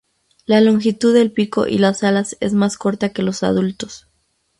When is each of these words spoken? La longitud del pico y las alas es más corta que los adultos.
La 0.47 0.61
longitud 0.61 1.13
del 1.13 1.31
pico 1.31 1.67
y 1.67 1.77
las 1.77 2.03
alas 2.03 2.35
es 2.39 2.53
más 2.53 2.75
corta 2.75 3.09
que 3.09 3.21
los 3.21 3.43
adultos. 3.43 4.07